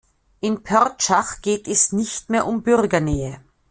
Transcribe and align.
In 0.39 0.63
Pörtschach 0.63 1.41
geht 1.43 1.67
es 1.67 1.91
nicht 1.91 2.31
mehr 2.31 2.47
um 2.47 2.63
Bürgernähe. 2.63 3.39